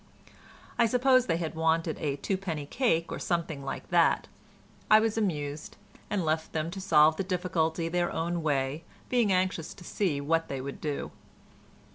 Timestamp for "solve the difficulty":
6.81-7.87